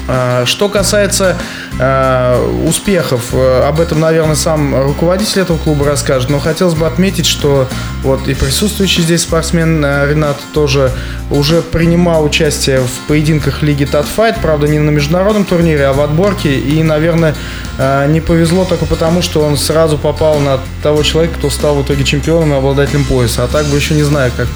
[0.07, 1.37] А, что касается
[1.79, 7.27] э, успехов, э, об этом, наверное, сам руководитель этого клуба расскажет, но хотелось бы отметить,
[7.27, 7.67] что
[8.01, 10.91] вот и присутствующий здесь спортсмен э, Ренат тоже
[11.29, 16.57] уже принимал участие в поединках Лиги Татфайт, правда, не на международном турнире, а в отборке,
[16.57, 17.35] и, наверное,
[17.77, 21.83] э, не повезло только потому, что он сразу попал на того человека, кто стал в
[21.83, 23.43] итоге чемпионом и обладателем пояса.
[23.43, 24.47] А так бы еще не знаю, как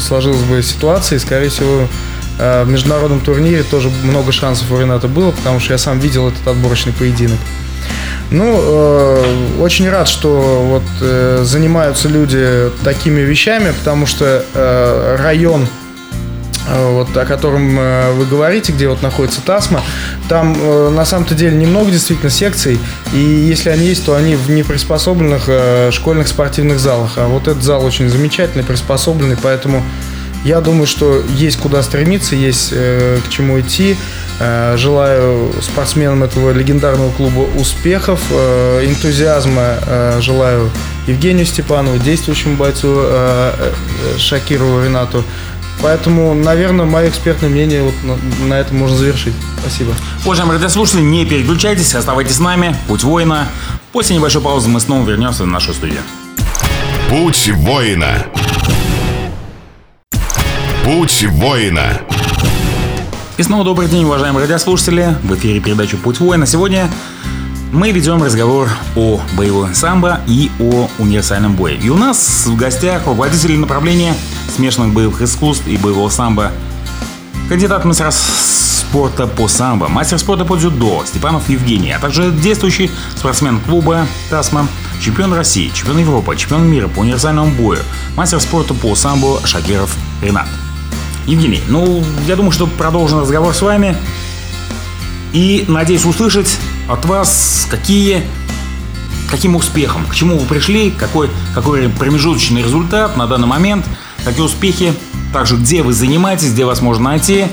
[0.00, 1.88] сложилась бы ситуация, и, скорее всего,
[2.38, 6.46] в международном турнире тоже много шансов у Рената было, потому что я сам видел этот
[6.46, 7.38] отборочный поединок.
[8.30, 15.66] Ну, э, очень рад, что вот э, занимаются люди такими вещами, потому что э, район,
[16.66, 19.82] э, вот о котором э, вы говорите, где вот находится Тасма,
[20.30, 22.78] там э, на самом-то деле немного действительно секций,
[23.12, 27.12] и если они есть, то они в неприспособленных э, школьных спортивных залах.
[27.16, 29.82] А вот этот зал очень замечательный, приспособленный, поэтому
[30.44, 33.96] я думаю, что есть куда стремиться, есть э, к чему идти.
[34.40, 39.76] Э, желаю спортсменам этого легендарного клуба успехов, э, энтузиазма.
[39.86, 40.70] Э, желаю
[41.06, 45.24] Евгению Степанову, действующему бойцу э, э, Шакирову Ренату.
[45.80, 49.34] Поэтому, наверное, мое экспертное мнение вот на, на этом можно завершить.
[49.60, 49.92] Спасибо.
[50.24, 52.76] Уважаемые радиослушатели, не переключайтесь, оставайтесь с нами.
[52.88, 53.48] Путь воина.
[53.92, 56.00] После небольшой паузы мы снова вернемся в нашу студию.
[57.08, 58.26] Путь воина.
[60.84, 62.00] Путь воина.
[63.36, 65.16] И снова добрый день, уважаемые радиослушатели.
[65.22, 66.44] В эфире передача «Путь воина».
[66.44, 66.90] Сегодня
[67.72, 71.76] мы ведем разговор о боевой самбо и о универсальном бое.
[71.76, 74.16] И у нас в гостях руководитель направления
[74.56, 76.50] смешанных боевых искусств и боевого самбо,
[77.48, 83.60] кандидат мастера спорта по самбо, мастер спорта по дзюдо Степанов Евгений, а также действующий спортсмен
[83.60, 84.66] клуба «Тасма»,
[85.00, 87.78] чемпион России, чемпион Европы, чемпион мира по универсальному бою,
[88.16, 90.48] мастер спорта по самбо Шакиров Ренат.
[91.26, 93.96] Евгений, ну, я думаю, что продолжим разговор с вами.
[95.32, 96.58] И надеюсь услышать
[96.88, 98.22] от вас, какие,
[99.30, 103.86] каким успехом, к чему вы пришли, какой, какой промежуточный результат на данный момент,
[104.24, 104.92] какие успехи,
[105.32, 107.46] также где вы занимаетесь, где вас можно найти,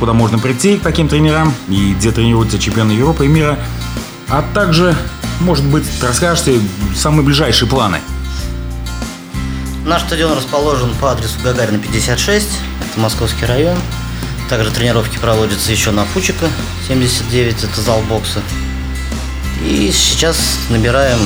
[0.00, 3.58] куда можно прийти к таким тренерам и где тренируются чемпионы Европы и мира.
[4.28, 4.96] А также,
[5.40, 6.60] может быть, расскажете
[6.96, 8.00] самые ближайшие планы–
[9.84, 12.48] Наш стадион расположен по адресу Гагарина 56,
[12.90, 13.78] это Московский район.
[14.48, 16.48] Также тренировки проводятся еще на Фучика
[16.86, 18.42] 79, это зал бокса.
[19.64, 21.18] И сейчас набираем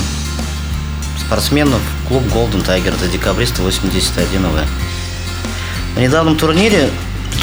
[1.27, 4.61] спортсменов в клуб Golden Tiger, это декабриста 81 ОВ.
[5.97, 6.91] На недавнем турнире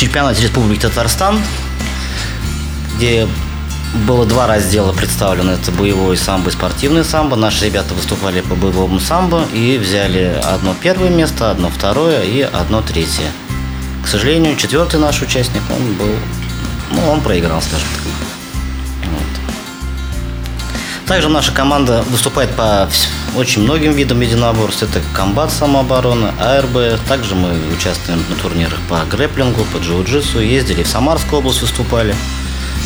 [0.01, 1.39] чемпионате Республики Татарстан,
[2.97, 3.27] где
[3.93, 5.51] было два раздела представлены.
[5.51, 7.35] Это боевой самбо и спортивный самбо.
[7.35, 12.81] Наши ребята выступали по боевому самбо и взяли одно первое место, одно второе и одно
[12.81, 13.31] третье.
[14.03, 16.15] К сожалению, четвертый наш участник, он был,
[16.91, 18.03] ну, он проиграл, скажем так.
[19.11, 19.21] Вот.
[21.07, 22.89] Также наша команда выступает по
[23.35, 24.83] очень многим видам единоборств.
[24.83, 26.99] Это комбат самообороны, АРБ.
[27.07, 30.39] Также мы участвуем на турнирах по грэплингу, по джиу-джитсу.
[30.39, 32.15] Ездили в Самарскую область, выступали.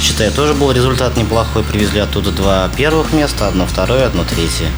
[0.02, 1.64] Считаю, тоже был результат неплохой.
[1.64, 4.70] Привезли оттуда два первых места, одно второе, одно третье.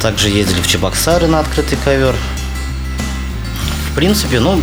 [0.00, 2.14] Также ездили в Чебоксары на открытый ковер.
[3.90, 4.62] В принципе, ну,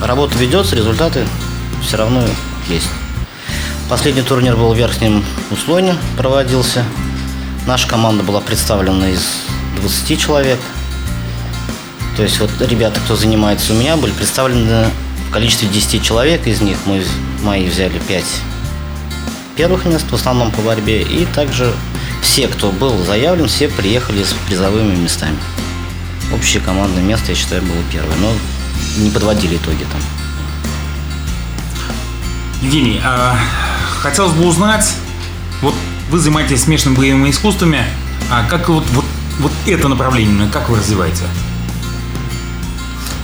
[0.00, 1.26] работа ведется, результаты
[1.82, 2.22] все равно
[2.68, 2.88] есть.
[3.88, 6.84] Последний турнир был в Верхнем Услоне, проводился.
[7.66, 9.26] Наша команда была представлена из
[9.80, 10.58] 20 человек.
[12.16, 14.86] То есть вот ребята, кто занимается у меня, были представлены
[15.28, 16.46] в количестве 10 человек.
[16.46, 17.04] Из них мы
[17.42, 18.24] мои взяли 5
[19.56, 21.02] первых мест, в основном по борьбе.
[21.02, 21.72] И также
[22.22, 25.36] все, кто был заявлен, все приехали с призовыми местами.
[26.32, 28.16] Общее командное место, я считаю, было первое.
[28.16, 28.32] Но
[29.02, 30.00] не подводили итоги там.
[32.62, 33.36] Евгений, а,
[34.00, 34.92] хотелось бы узнать,
[35.62, 35.74] вот
[36.10, 37.84] вы занимаетесь смешанными боевыми искусствами,
[38.30, 39.04] а как вот, вот,
[39.38, 41.22] вот это направление, как вы развиваете?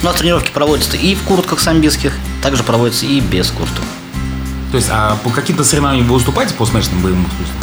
[0.04, 2.12] У нас тренировки проводятся и в куртках самбистских,
[2.42, 3.82] также проводятся и без курток.
[4.70, 7.62] То есть, а по каким-то соревнованиям вы выступаете по смешанным боевым искусствам?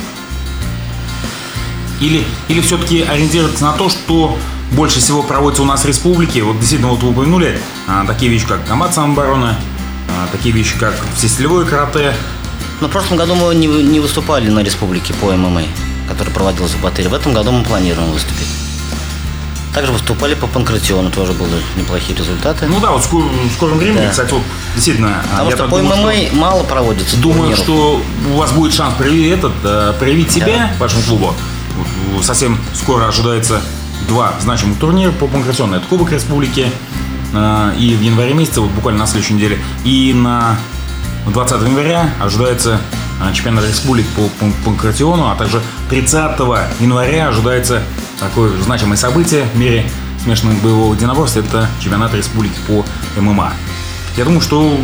[1.99, 4.39] Или, или все-таки ориентироваться на то, что
[4.71, 6.41] больше всего проводится у нас в республике?
[6.41, 9.53] Вот действительно, вот вы упомянули а, такие вещи, как комбат самообороны,
[10.09, 12.15] а, такие вещи, как всестилевое карате.
[12.79, 15.61] Но в прошлом году мы не, не выступали на республике по ММА,
[16.09, 17.09] который проводился в Батыре.
[17.09, 18.60] В этом году мы планируем выступить.
[19.73, 22.67] Также выступали по панкратиону, тоже были неплохие результаты.
[22.67, 24.09] Ну да, вот в скор- в скором времени, Да.
[24.09, 24.41] кстати, вот
[24.75, 25.09] действительно.
[25.09, 27.59] а, Потому я что по думаю, ММА что- мало проводится Думаю, турниров.
[27.63, 28.01] что
[28.33, 31.33] у вас будет шанс проявить этот, э, проявить себя вашему клубу.
[32.21, 33.61] Совсем скоро ожидается
[34.09, 35.75] два значимых турнира по панкратиону.
[35.77, 36.69] Это Кубок Республики
[37.33, 39.57] э, и в январе месяце, вот буквально на следующей неделе.
[39.85, 40.57] И на
[41.27, 42.81] 20 января ожидается
[43.21, 47.83] э, чемпионат республик по пан- панкратиону, а также 30 января ожидается
[48.21, 49.83] такое значимое событие в мире
[50.23, 51.39] смешанных боевого единоборства.
[51.39, 52.85] Это чемпионат республики по
[53.19, 53.51] ММА.
[54.15, 54.77] Я думаю, что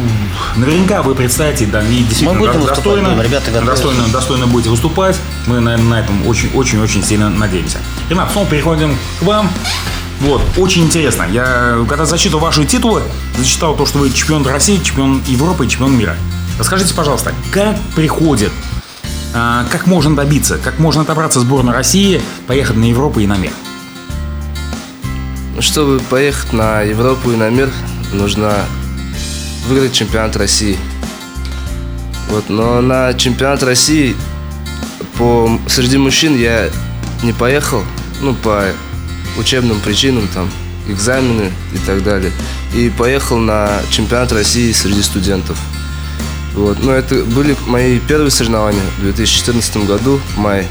[0.55, 3.83] наверняка вы представите, да, и действительно Мы будем выступать, достойно, ребята готовятся.
[3.83, 5.17] достойно, достойно будете выступать.
[5.45, 7.77] Мы на, на этом очень-очень-очень сильно надеемся.
[8.09, 9.49] Ренат, снова переходим к вам.
[10.21, 11.27] Вот, очень интересно.
[11.29, 13.03] Я когда зачитывал ваши титулы,
[13.37, 16.15] зачитал то, что вы чемпион России, чемпион Европы и чемпион мира.
[16.57, 18.51] Расскажите, пожалуйста, как приходит,
[19.71, 23.51] как можно добиться, как можно отобраться в сборную России, поехать на Европу и на мир?
[25.59, 27.69] Чтобы поехать на Европу и на мир,
[28.13, 28.53] нужно
[29.67, 30.77] выиграть чемпионат России.
[32.29, 34.15] Вот, но на чемпионат России
[35.17, 36.69] по, среди мужчин я
[37.23, 37.83] не поехал,
[38.21, 38.65] ну, по
[39.37, 40.49] учебным причинам, там,
[40.87, 42.31] экзамены и так далее.
[42.73, 45.57] И поехал на чемпионат России среди студентов.
[46.57, 50.67] Вот, но это были мои первые соревнования в 2014 году, в мае.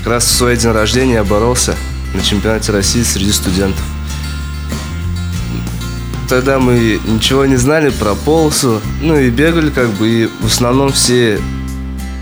[0.00, 1.74] Как раз в свой день рождения я боролся
[2.12, 3.82] на чемпионате России среди студентов.
[6.28, 10.92] Тогда мы ничего не знали про полосу, ну и бегали как бы, и в основном
[10.92, 11.40] все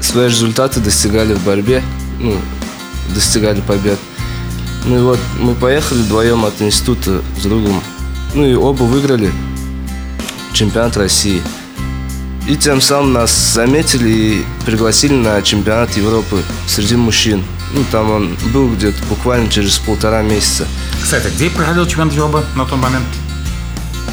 [0.01, 1.83] свои результаты достигали в борьбе,
[2.21, 2.37] ну,
[3.13, 3.99] достигали побед.
[4.87, 7.83] Ну и вот мы поехали вдвоем от института с другом,
[8.35, 9.33] ну и оба выиграли
[10.53, 11.43] чемпионат России.
[12.49, 17.45] И тем самым нас заметили и пригласили на чемпионат Европы среди мужчин.
[17.75, 20.67] Ну, там он был где-то буквально через полтора месяца.
[21.03, 23.05] Кстати, где проходил чемпионат Европы на тот момент?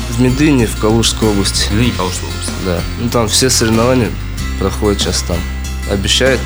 [0.09, 1.69] В Медыне, в Калужской области.
[1.71, 2.51] Извини, Калужской области.
[2.65, 2.81] Да.
[2.99, 4.11] Ну, там все соревнования
[4.59, 5.37] проходят сейчас там.
[5.89, 6.41] Обещают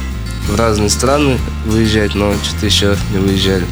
[0.48, 3.66] в разные страны выезжать, но что-то еще не выезжали.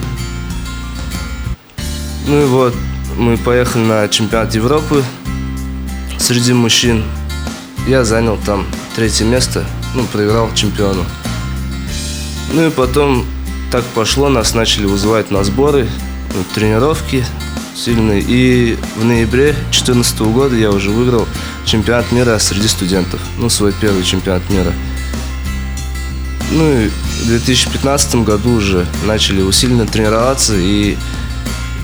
[2.25, 2.75] Ну и вот,
[3.15, 5.03] мы поехали на чемпионат Европы
[6.17, 7.03] среди мужчин.
[7.87, 11.05] Я занял там третье место, ну, проиграл чемпиону.
[12.51, 13.25] Ну и потом
[13.71, 15.87] так пошло, нас начали вызывать на сборы,
[16.53, 17.25] тренировки
[17.77, 18.21] сильные.
[18.27, 21.25] И в ноябре 2014 года я уже выиграл
[21.65, 23.21] чемпионат мира среди студентов.
[23.37, 24.73] Ну, свой первый чемпионат мира.
[26.51, 30.97] Ну и в 2015 году уже начали усиленно тренироваться, и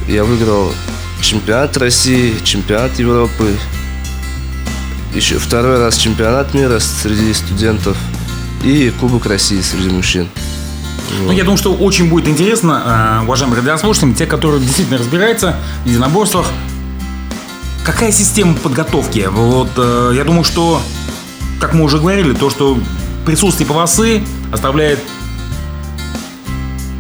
[0.09, 0.73] я выиграл
[1.21, 3.55] чемпионат России, чемпионат Европы,
[5.15, 7.97] еще второй раз чемпионат мира среди студентов
[8.63, 10.27] и Кубок России среди мужчин.
[11.25, 15.87] Ну, я думаю, что очень будет интересно, э, уважаемые радиослушатели, те, которые действительно разбираются в
[15.87, 16.47] единоборствах,
[17.83, 19.27] какая система подготовки?
[19.29, 20.81] Вот, э, я думаю, что,
[21.59, 22.79] как мы уже говорили, то, что
[23.25, 24.99] присутствие полосы оставляет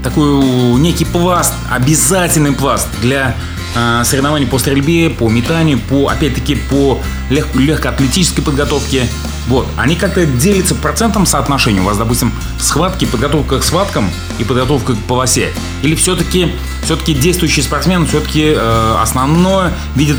[0.03, 0.43] такой
[0.79, 3.35] некий пласт, обязательный пласт для
[3.75, 6.99] э, соревнований по стрельбе, по метанию, по, опять-таки, по
[7.29, 9.07] лег- легкоатлетической подготовке.
[9.47, 11.81] Вот, они как-то делятся процентом соотношения.
[11.81, 14.09] У вас, допустим, схватки, подготовка к схваткам
[14.39, 15.53] и подготовка к полосе.
[15.81, 16.53] Или все-таки
[16.83, 20.17] все-таки действующий спортсмен все-таки э, основное видит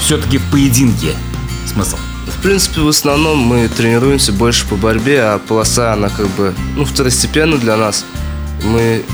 [0.00, 1.14] все-таки в поединке
[1.66, 1.96] смысл.
[2.26, 6.84] В принципе, в основном мы тренируемся больше по борьбе, а полоса, она как бы, ну,
[6.84, 8.04] второстепенна для нас.
[8.62, 9.04] Мы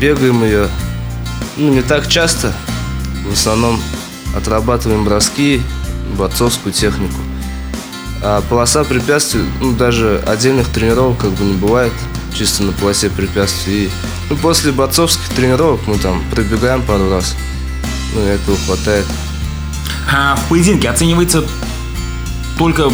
[0.00, 0.68] бегаем ее,
[1.56, 2.52] ну, не так часто.
[3.28, 3.80] В основном
[4.34, 5.60] отрабатываем броски,
[6.16, 7.20] борцовскую технику.
[8.22, 11.92] А полоса препятствий, ну, даже отдельных тренировок как бы не бывает,
[12.34, 13.84] чисто на полосе препятствий.
[13.84, 13.90] И,
[14.30, 17.36] ну, после борцовских тренировок мы там пробегаем пару раз.
[18.14, 19.06] Ну, и этого хватает.
[20.12, 21.44] А в поединке оценивается
[22.58, 22.90] только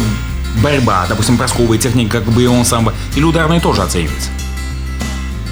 [0.61, 4.29] борьба, допустим, бросковая техника, как бы он самбо, или ударная тоже оценивается?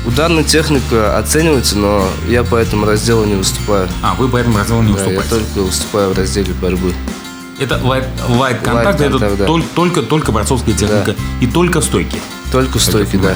[0.06, 3.88] Ударная техника оценивается, но я по этому разделу не выступаю.
[4.02, 5.30] А, вы по этому разделу не Да, я выступаете.
[5.36, 6.94] только выступаю в разделе борьбы.
[7.60, 9.46] Это light контакт, это да.
[9.46, 12.20] толь- только, только борцовская техника и только стойки.
[12.52, 13.36] Только стойки, да.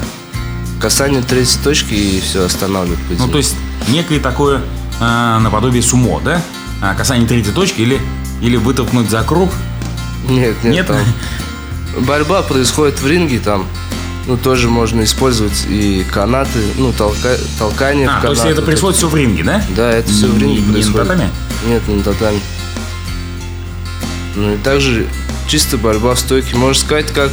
[0.82, 3.56] Касание третьей точки и все останавливает Ну, то есть
[3.88, 4.62] некое такое
[5.00, 6.42] а, наподобие сумо, да?
[6.82, 8.02] А, касание третьей точки или,
[8.42, 9.52] или вытолкнуть за круг.
[10.28, 10.88] Нет, нет, Нет?
[10.88, 10.98] там
[12.06, 13.66] борьба происходит в ринге, там
[14.28, 18.58] ну, тоже можно использовать и канаты, ну, толка, толкание А, в то есть канаты.
[18.60, 19.64] это происходит все в ринге, да?
[19.76, 21.08] Да, это все в Не- ринге не на происходит.
[21.08, 21.30] татами?
[21.68, 22.40] Нет, не на татами.
[24.36, 25.08] Ну и также
[25.48, 26.56] чисто борьба в стойке.
[26.56, 27.32] Можно сказать, как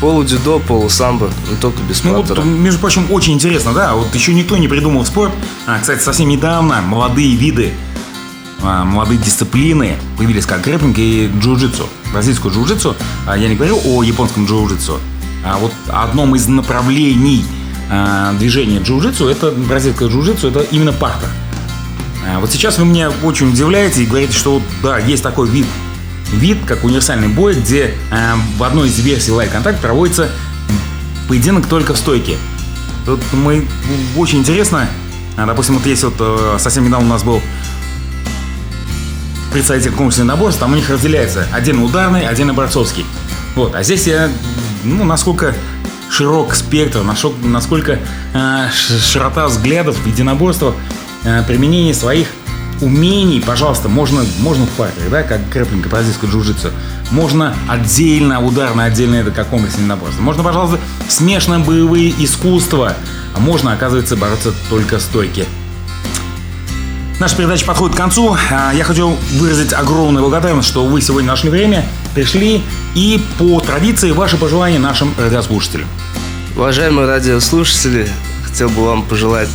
[0.00, 4.56] полудюдо, полусамбо, но только без Ну вот, между прочим, очень интересно, да, вот еще никто
[4.56, 5.32] не придумал спорт.
[5.66, 7.72] А, кстати, совсем недавно молодые виды,
[8.62, 11.86] а, молодые дисциплины появились как грэпплинг и джиу-джитсу.
[12.12, 12.96] Бразильскую джиу-джитсу,
[13.26, 14.98] а, я не говорю о японском джиу-джитсу,
[15.44, 17.44] а вот одном из направлений
[17.90, 21.28] а, движения джиу-джитсу, это бразильское джиу-джитсу, это именно партер.
[22.26, 25.66] А, Вот сейчас вы меня очень удивляете и говорите, что да, есть такой вид,
[26.32, 30.30] вид, как универсальный бой, где а, в одной из версий Contact проводится
[31.28, 32.36] поединок только в стойке.
[33.04, 33.66] Тут мы
[34.16, 34.88] очень интересно,
[35.36, 37.42] допустим, вот есть вот э, совсем недавно у нас был
[39.52, 43.04] представитель конкурсного наборства, там у них разделяется отдельно ударный, отдельно борцовский.
[43.54, 44.30] Вот, а здесь я,
[44.84, 45.54] ну, насколько
[46.10, 47.98] широк спектр, насколько,
[48.34, 50.74] э, широта взглядов в единоборствах,
[51.24, 52.28] э, применение своих
[52.80, 56.70] умений, пожалуйста, можно, можно в паре, да, как крэплинг бразильское джиу-джитсу.
[57.10, 60.22] Можно отдельно, ударно, отдельно это как комплексное единоборство.
[60.22, 62.94] Можно, пожалуйста, смешанные боевые искусства.
[63.34, 65.46] А можно, оказывается, бороться только стойки.
[67.20, 68.36] Наша передача подходит к концу.
[68.50, 72.62] А, Я хочу выразить огромную благодарность, что вы сегодня нашли время, пришли
[72.94, 75.86] и по традиции ваши пожелания нашим радиослушателям.
[76.56, 78.08] Уважаемые радиослушатели,
[78.44, 79.48] хотел бы вам пожелать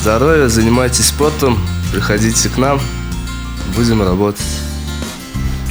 [0.00, 1.58] здоровья, занимайтесь спортом,
[1.92, 2.80] приходите к нам,
[3.74, 4.44] будем работать.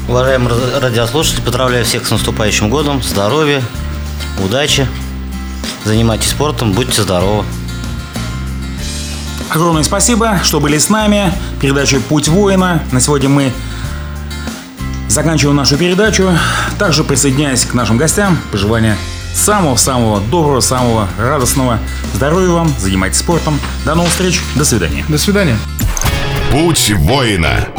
[0.07, 3.01] Уважаемые ра- радиослушатели, поздравляю всех с наступающим годом.
[3.01, 3.61] Здоровья,
[4.43, 4.87] удачи.
[5.83, 7.43] Занимайтесь спортом, будьте здоровы.
[9.55, 11.31] Огромное спасибо, что были с нами.
[11.61, 12.83] Передача «Путь воина».
[12.91, 13.53] На сегодня мы
[15.07, 16.29] заканчиваем нашу передачу.
[16.77, 18.97] Также присоединяясь к нашим гостям, пожелания
[19.33, 21.79] самого-самого доброго, самого радостного
[22.13, 23.57] здоровья вам, занимайтесь спортом.
[23.85, 25.05] До новых встреч, до свидания.
[25.07, 25.57] До свидания.
[26.51, 27.69] Путь воина.